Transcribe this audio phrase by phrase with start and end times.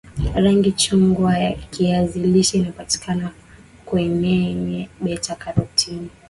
[0.35, 3.31] rangi chungwa ya kiazi lishe inapatikana
[3.85, 6.09] kweneye beta karotini